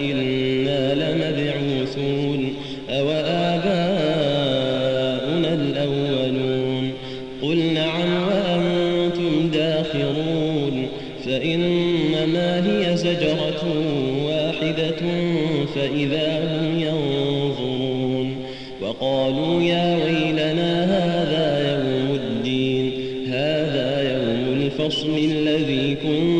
أإنا 0.00 0.94
لمبعوثون 0.94 2.54
أو 2.90 3.10
آباؤنا 3.10 4.40
الأولون 5.54 6.92
قل 7.42 7.72
نعم 7.74 8.22
وأنتم 8.28 9.50
داخرون 9.52 10.86
فإنما 11.26 12.66
هي 12.66 12.96
زجرة 12.96 13.64
واحدة 14.26 15.00
فإذا 15.74 16.38
هم 16.44 16.80
ينظرون 16.80 18.36
وقالوا 18.82 19.62
يا 19.62 19.96
ويلنا 20.04 20.84
هذا 20.84 21.72
يوم 21.72 22.14
الدين 22.14 22.92
هذا 23.28 24.02
يوم 24.12 24.62
الفصل 24.62 25.18
الذي 25.18 25.94
كنتم 25.94 26.39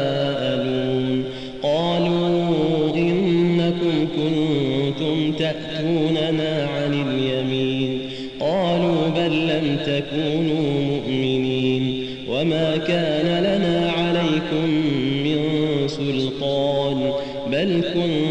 تأتوننا 5.51 6.67
عن 6.67 6.93
اليمين 6.93 7.99
قالوا 8.39 9.09
بل 9.15 9.47
لم 9.47 9.77
تكونوا 9.85 10.81
مؤمنين 10.81 12.05
وما 12.29 12.77
كان 12.77 13.43
لنا 13.43 13.91
عليكم 13.91 14.69
من 15.23 15.39
سلطان 15.87 17.11
بل 17.51 17.81
كنتم 17.93 18.30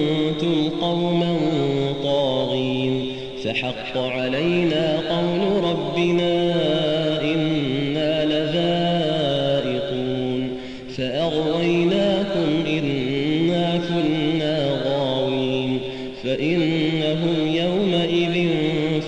فإنهم 16.31 17.55
يومئذ 17.55 18.49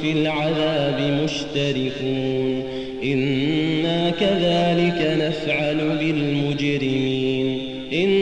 في 0.02 0.12
العذاب 0.12 1.20
مشتركون. 1.24 2.62
إنا 3.04 4.10
كذلك 4.10 5.18
نفعل 5.20 5.76
بالمجرمين. 5.98 7.58
إنهم 7.92 8.21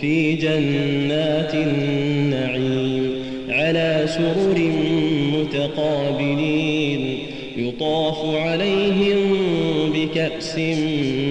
في 0.00 0.34
جنات 0.34 1.54
النعيم 1.54 3.12
على 3.48 4.04
سرر 4.06 4.58
متقابلين 5.32 7.18
يطاف 7.56 8.34
عليهم 8.34 9.18
بكأس 9.92 10.58
من 10.58 11.27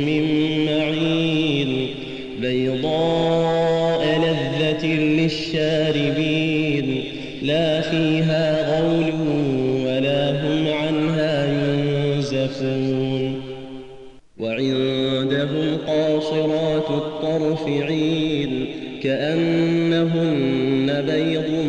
بيض 21.57 21.67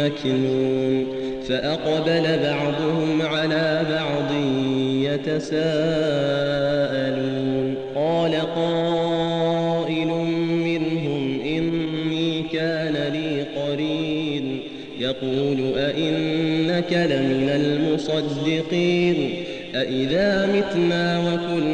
مكنون 0.00 1.06
فأقبل 1.48 2.38
بعضهم 2.42 3.22
على 3.22 3.82
بعض 3.90 4.30
يتساءلون 5.04 5.74
قال 7.94 8.34
قائل 8.54 10.08
منهم 10.64 11.40
إني 11.40 12.42
كان 12.52 13.12
لي 13.12 13.42
قرين 13.56 14.60
يقول 15.00 15.78
أئنك 15.78 16.92
لمن 16.92 17.48
المصدقين 17.48 19.30
أإذا 19.74 20.46
متنا 20.46 21.18
وكنا 21.18 21.73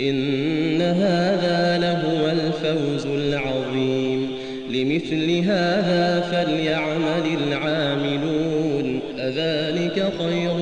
إن 0.00 0.82
هذا 0.82 1.78
لهو 1.80 2.30
الفوز 2.30 3.06
العظيم. 3.06 4.30
لمثل 4.70 5.38
هذا 5.38 6.20
فليعمل 6.20 7.38
العاملون. 7.48 9.00
أذلك 9.18 10.12
خير 10.18 10.54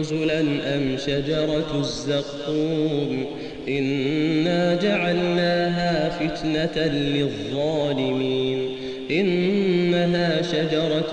نزلا 0.00 0.40
أم 0.40 0.96
شجرة 1.06 1.80
الزقوم؟ 1.80 3.24
إنا 3.68 4.74
جعلناها 4.74 6.08
فتنة 6.08 6.86
للظالمين. 6.86 8.68
إنها 9.10 10.42
شجرة 10.42 11.12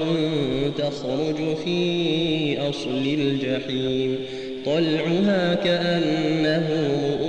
تخرج 0.77 1.57
في 1.65 2.69
أصل 2.69 3.05
الجحيم. 3.05 4.15
طلعها 4.65 5.55
كأنه 5.55 6.67
رؤوس 6.69 7.28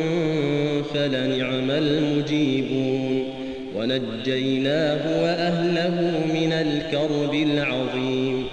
فلنعم 1.01 1.71
المجيبون. 1.71 3.23
ونجيناه 3.75 5.23
وأهله 5.23 6.11
من 6.33 6.53
الكرب 6.53 7.33
العظيم. 7.33 8.43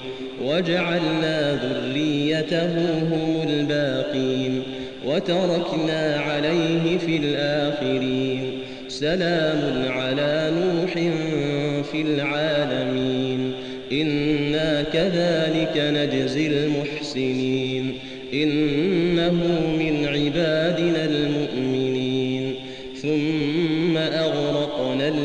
وجعلنا 0.44 1.52
ذريته 1.52 3.00
هم 3.00 3.48
الباقين. 3.48 4.62
وتركنا 5.06 6.20
عليه 6.20 6.98
في 6.98 7.16
الآخرين. 7.16 8.50
سلام 8.88 9.84
على 9.88 10.52
نوح 10.60 10.92
في 11.92 12.02
العالمين. 12.02 13.52
إنا 13.92 14.82
كذلك 14.82 15.72
نجزي 15.76 16.46
المحسنين. 16.46 17.47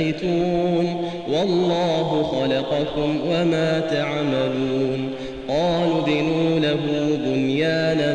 تنحتون 0.00 1.10
والله 1.32 2.22
خلقكم 2.22 3.20
وما 3.28 3.80
تعملون. 3.80 5.10
قالوا 5.48 6.00
بنوا 6.06 6.60
له 6.60 6.78
بنيانا 7.26 8.14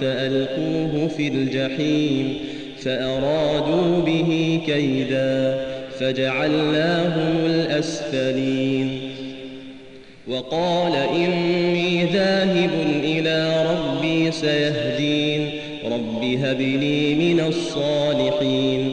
فألقوه 0.00 1.08
في 1.16 1.28
الجحيم 1.28 2.34
فأرادوا 2.78 4.02
به 4.06 4.60
كيدا 4.66 5.64
فجعلناهم 6.00 7.36
الأسفلين. 7.46 9.00
وقال 10.28 10.92
إني 11.14 12.04
ذاهب 12.04 12.70
إلى 13.04 13.66
ربي 13.70 14.30
سيهدين. 14.30 15.50
رب 15.84 16.24
هب 16.42 16.60
لي 16.60 17.14
من 17.14 17.40
الصالحين. 17.48 18.92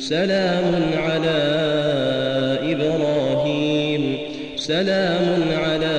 سلام 0.00 0.74
على 0.96 1.38
إبراهيم. 2.62 4.16
سلام 4.56 5.42
على 5.52 5.96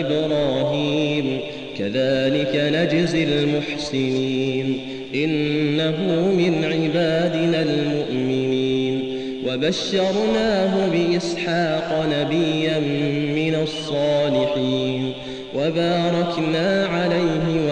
إبراهيم. 0.00 1.38
كذلك 1.78 2.72
نجزي 2.74 3.24
المحسنين. 3.24 4.80
إنه 5.14 5.96
من 6.36 6.64
عبادنا 6.64 7.62
المؤمنين. 7.62 9.18
وبشرناه 9.48 10.88
بإسحاق 10.88 12.06
نبيا 12.12 12.78
من 13.34 13.56
الصالحين. 13.62 15.12
وباركنا 15.54 16.86
عليه 16.86 17.71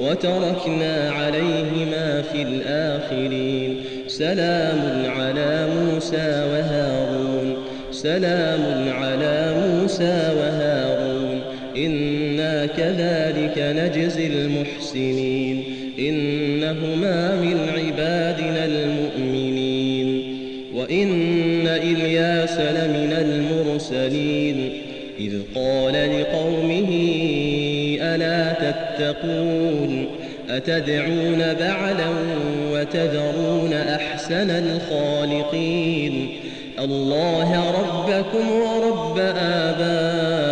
وتركنا 0.00 1.10
عليهما 1.10 2.22
في 2.32 2.42
الآخرين. 2.42 3.76
سلام 4.06 5.10
على 5.10 5.68
موسى 5.80 6.46
وهارون. 6.52 7.56
سلام 7.90 8.88
على 8.88 9.54
موسى 9.66 10.32
وهارون. 10.38 11.40
إنا 11.76 12.66
كذلك 12.66 13.54
نجزي 13.58 14.26
المحسنين. 14.26 15.64
إنهما 15.98 17.36
من 17.40 17.68
عبادنا 17.76 18.64
المؤمنين. 18.64 20.38
وإن 20.74 21.66
إلياس 21.66 22.58
لمن 22.58 23.12
المرسلين. 23.12 24.70
إذ 25.20 25.32
قال 25.54 25.92
لقومه 25.92 26.88
ألا 28.00 28.52
تتقون 28.52 28.85
أتدعون 30.50 31.38
بعلا 31.38 32.08
وتذرون 32.72 33.72
أحسن 33.72 34.50
الخالقين 34.50 36.28
الله 36.78 37.70
ربكم 37.70 38.52
ورب 38.52 39.18
آبائكم 39.38 40.46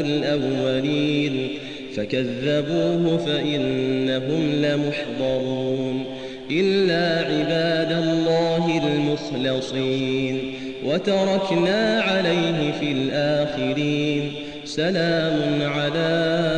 الأولين 0.00 1.48
فكذبوه 1.96 3.18
فإنهم 3.26 4.52
لمحضرون 4.52 6.04
إلا 6.50 7.18
عباد 7.18 7.92
الله 7.92 8.80
المخلصين 8.84 10.54
وتركنا 10.84 12.00
عليه 12.00 12.72
في 12.80 12.92
الآخرين 12.92 14.32
سلام 14.64 15.62
على 15.62 16.57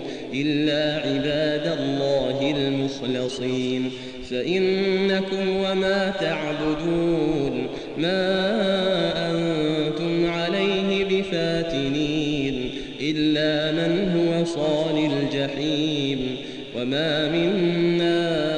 إلا 0.41 0.95
عباد 0.95 1.79
الله 1.79 2.53
المخلصين. 2.57 3.91
فإنكم 4.29 5.49
وما 5.49 6.13
تعبدون 6.19 7.67
ما 7.97 8.51
أنتم 9.31 10.29
عليه 10.29 11.05
بفاتنين 11.05 12.69
إلا 13.01 13.71
من 13.71 14.11
هو 14.17 14.45
صال 14.45 15.11
الجحيم. 15.11 16.37
وما 16.75 17.29
منا 17.29 18.50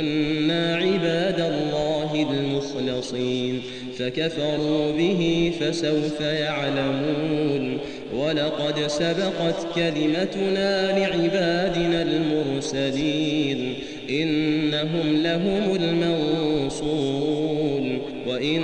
لكنا 0.00 0.76
عباد 0.76 1.40
الله 1.40 2.26
المخلصين. 2.30 3.62
فكفروا 3.98 4.92
به 4.92 5.52
فسوف 5.60 6.20
يعلمون. 6.20 7.78
ولقد 8.16 8.86
سبقت 8.86 9.66
كلمتنا 9.74 10.98
لعبادنا 10.98 12.02
المرسلين. 12.02 13.74
إنهم 14.10 15.22
لهم 15.22 15.76
المنصورون. 15.80 17.98
وإن 18.26 18.60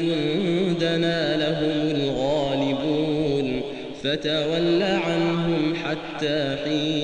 جندنا 0.00 1.36
لهم 1.36 1.96
الغالبون. 1.96 3.60
فتول 4.04 4.82
عنهم 4.82 5.74
حتى 5.74 6.56
حين 6.64 7.03